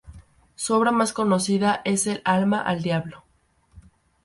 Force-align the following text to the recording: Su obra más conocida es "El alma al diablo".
Su 0.55 0.73
obra 0.73 0.89
más 0.89 1.13
conocida 1.13 1.83
es 1.85 2.07
"El 2.07 2.23
alma 2.25 2.59
al 2.59 2.81
diablo". 2.81 3.23